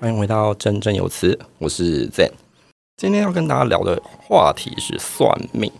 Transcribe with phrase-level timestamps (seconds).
[0.00, 2.30] 欢迎回到振振有词，我是 Zen。
[2.96, 5.70] 今天要跟大家聊的话题是算命。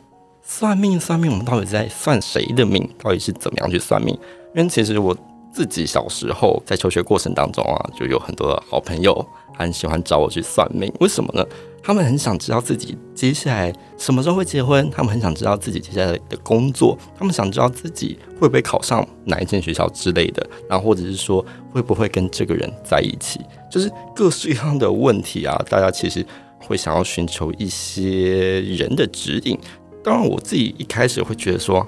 [0.42, 2.86] 算命，算命，我们到底在算谁的命？
[3.02, 4.14] 到底是怎么样去算命？
[4.54, 5.16] 因为其实我
[5.50, 9.26] 自己小时候在求学过程当中啊，就有很多好朋友
[9.60, 10.92] 很喜欢找我去算命。
[11.00, 11.44] 为什么呢？
[11.82, 26.24] 他们很想知道自己接下来什么时候会结婚，他们很想知道自己接下来的工作，他们想知道自己会不会考上哪一间学校之类的，然后或者是说会不会跟这个人在一起，就是各式各样的问题啊，大家其实
[26.58, 29.58] 会想要寻求一些人的指引。
[30.04, 31.86] 当然，我自己一开始会觉得说，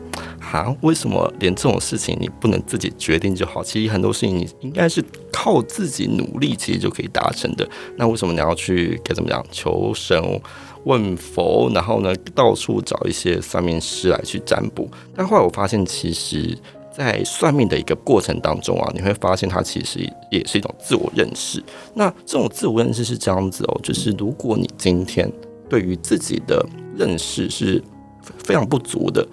[0.52, 3.64] 哈，为什么连这种事情你不能自己决定就好？
[3.64, 7.66] 其实很多事情你应该是靠自己努力，其实就可以达成的。
[7.96, 10.22] 那为什么你要去该怎么讲求神
[10.84, 14.86] 问佛，然后呢到处找一些算命师来去占卜？
[15.14, 16.54] 但后来我发现，其实，
[16.94, 20.00] 在算命的一个过程当中啊，你会发现它其实
[20.30, 21.64] 也是一种自我认识。
[21.94, 25.32] 那这种自我认识是这样子哦，就是如果你今天
[25.66, 26.62] 对于自己的
[26.94, 27.82] 认识是
[28.44, 29.26] 非常不足的，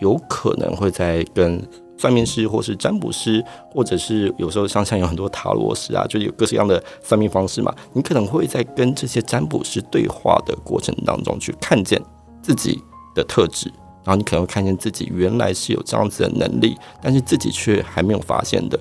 [0.00, 1.62] 有可能会在跟
[1.96, 7.74] 算命师，或是占卜师，或者是有时候像像有很多塔罗师啊，就有各式各样的算命方式嘛。
[7.92, 12.00] 你可能会在跟这些占卜师对话的过程当中，去看见
[12.42, 12.82] 自己
[13.14, 13.70] 的特质，
[14.04, 18.78] 然后你可能会看见自己原来是有这样子的能力，但是自己却还没有发现的。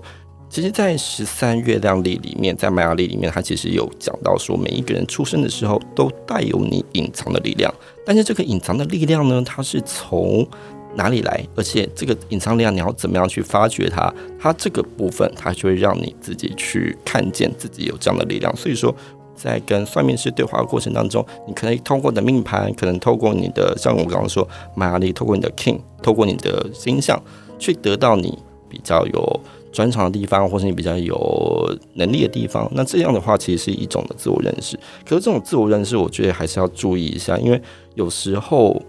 [0.50, 7.72] 其实，在十三月亮历里面，在玛雅历里面，它其实有讲到说，每一个人出生的时候都带有你隐藏的力量。
[8.04, 10.48] 但是，这个隐藏的力量呢，它是从
[10.96, 11.44] 哪里来？
[11.56, 14.14] 而且，这个隐藏力量你要怎么样去发掘它？
[14.40, 18.56] 它这个部分，它就会让你自己去看见自己有这样的力量。
[18.56, 18.94] 所以说，
[19.36, 27.22] 在跟算命师对话的过程当中，你可能通过你的命盘，可能透过你的，像我刚刚说玛雅历，透过你的 King，透过你的星象，
[27.58, 28.38] 去得到你
[28.68, 29.40] 比较有。
[29.72, 34.76] 专长的地方，或是你比较有能力的地方，那这样的话，其实是一种的自我认识。
[35.08, 37.62] 可是这种自我认识，我觉得还是要注意一下，因为
[37.94, 38.82] 有时候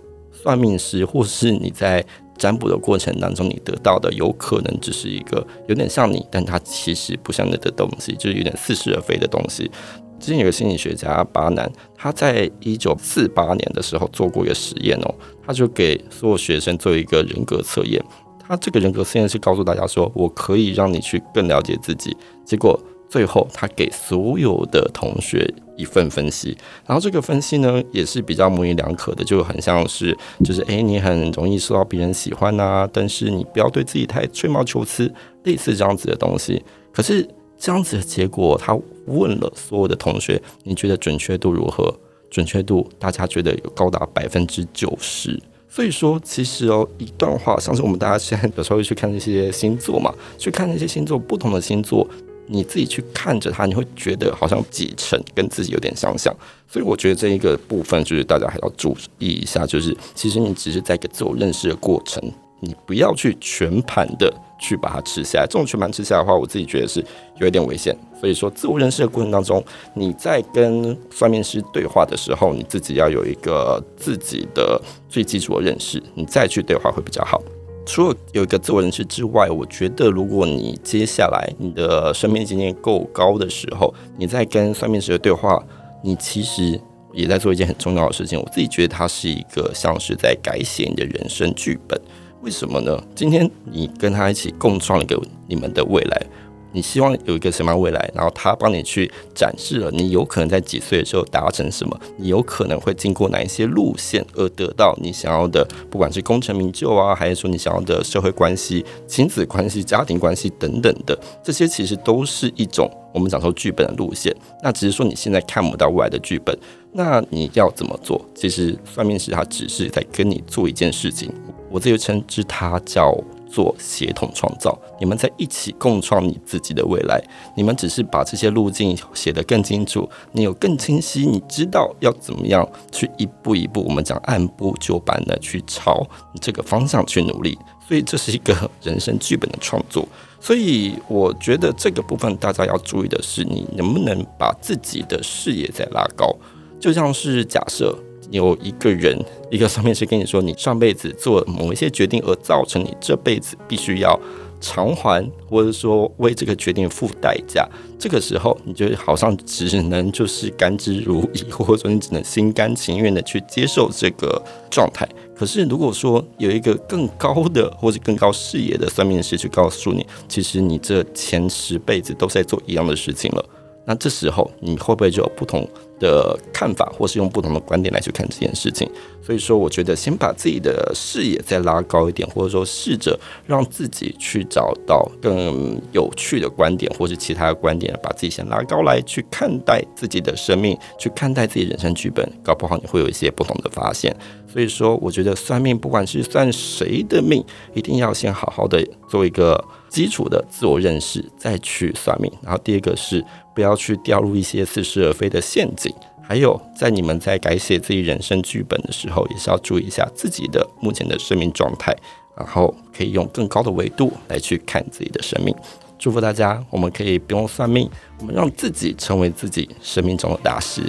[0.43, 2.05] 算命师，或是你在
[2.39, 9.71] 占卜的过程当中，你得到的有可能只是一个有点像你，但它其实不像你的东西，就是有点似是而非的东西。
[10.19, 15.15] 之前有个心理学家巴南，他在一九四八年的时候做过一个实验哦，
[15.47, 18.03] 他就给所有学生做一个人格测验。
[18.39, 22.15] 他这个人格实验是告诉大家说，我可以让你去更了解自己。
[22.45, 22.79] 结果
[23.11, 26.57] 最后，他给所有的同学一份分析，
[26.87, 35.13] 然后这个分析呢，也是比较模棱两可的，就很像是，就是诶，你很容易受到别人喜欢呐，但是你不要对自己太吹毛求疵，
[35.43, 36.63] 类似这样子的东西。
[36.93, 37.29] 可是
[37.59, 41.93] 这样子的结果，他问了所有的同学，你觉得准确度如何？
[42.31, 45.37] 准确度，大家觉得有高达百分之九十。
[45.69, 52.09] 所以说，其实哦，一段话，像是我们大家现在有时候会去看那些星座嘛，去看那些星座，不同的星座，
[52.51, 56.35] 你自己去看着它，你会觉得好像几成跟自己有点相像。
[56.69, 62.23] 所以我觉得这一个部分就是大家还要注意一下，就是其实你只是在一个自我认识的过程，
[62.61, 64.33] 你不要去全盘的。
[64.63, 67.03] 去把它吃下来，这种全盘吃下来的话，我自己觉得是
[67.39, 67.97] 有一点危险。
[68.21, 74.79] 所以说，自我认识的过程当中，你在跟算命师对话的时候，你自己要有一个自己的
[75.09, 77.41] 最基础的认识，你再去对话会比较好。
[77.87, 85.61] 除了有一个自我认识之外，我觉得如果你接下来你的生命经验够高的时候，你在跟算命师的对话，
[86.03, 86.81] 你其实
[87.13, 88.39] 也在做一件很重要的事情。
[88.39, 92.01] 我自己觉得它是一个像是在改写你的人生剧本。
[92.43, 92.99] 为什么呢？
[93.15, 96.27] 今天你跟他一起共创一个你们的未来，
[96.73, 98.11] 你希望有一个什么样的未来？
[98.15, 114.35] 然后他帮你去展示了你有可能在几岁的时候达成什么，你有可能会经过哪一些路线而得到你想要的，不管是功成名就啊，还是说你想要的社会关系、亲子关系、家庭关系等等的，这些其实都是一种我们讲说剧本的路线。
[114.63, 116.57] 那只是说你现在看不到未来的剧本，
[116.93, 118.25] 那你要怎么做？
[118.35, 121.33] 其实算命师他只是在跟你做一件事情。
[121.71, 123.17] 我这就称之它叫
[123.51, 124.79] 做协同创造。
[124.99, 127.23] 你们在一起共创你自己的未来。
[127.57, 136.07] 你们只是把这些路径写得更清楚，你有更清晰，你知道要怎么样去一步一步，我们讲按部就班的去朝
[136.41, 137.59] 这个方向去努力。
[137.87, 140.07] 所以这是一个人生剧本的创作。
[140.41, 146.35] 所以我觉得这个部分大家要注意的是，你能不能把自己的视野再拉高？
[146.79, 147.99] 就像是假设。
[148.31, 149.19] 有一个人，
[149.51, 154.19] 一个算命师跟你说，你上辈子做某一些决定，而造成你这辈子必须要
[154.61, 157.69] 偿还，或者说为这个决定付代价。
[157.99, 165.07] 这个时候，你就好像只能就是甘之如饴，或者说你只能心甘情愿的去接受这个状态。
[165.35, 173.45] 可是，如果说有一个更高的或者更高视野的算命师去告诉你，其实你这前十辈子都在做一样的事情了。
[173.87, 175.67] 那这时候你会不会就有不同
[176.01, 178.91] 的看法，或是用不同的观点来去看这件事情？
[179.23, 183.17] 所以说，我觉得先把自己的视野再拉高一点，或者说试着
[183.47, 194.15] 让自己去找到更有趣的观点，或是其他的观点，把自己先拉高来去看待自己的生命，去看待自己人生剧本，搞不好你会有一些不同的发现。
[194.53, 202.33] 所以说，我觉得算命，不管是算谁的命，一定要先好好的做一个基础的自我认识，再去算命。
[202.41, 203.23] 然后第二个是
[203.55, 205.93] 不要去掉入一些似是而非的陷阱。
[206.23, 211.93] 还有，在你们在改写自己人生剧本的时候，也是要注意一下自己的目前的生命状态，
[212.37, 215.53] 然后可以用更高的维度来去看自己的生命。
[215.99, 217.91] 祝福大家，我们可以不用算命，
[218.21, 220.83] 我们让自己成为自己生命中的大师。